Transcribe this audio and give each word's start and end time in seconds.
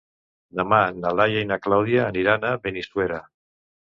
Demà 0.59 0.79
na 1.01 1.09
Laia 1.19 1.43
i 1.45 1.49
na 1.51 1.59
Clàudia 1.67 2.07
aniran 2.11 2.47
a 2.49 2.57
Benissuera. 2.65 3.21